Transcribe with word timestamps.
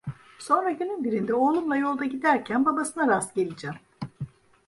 Sonra 0.39 0.71
günün 0.71 1.03
birinde 1.03 1.33
oğlumla 1.33 1.75
yolda 1.75 2.05
giderken 2.05 2.65
babasına 2.65 3.07
rastgeleceğim. 3.07 3.77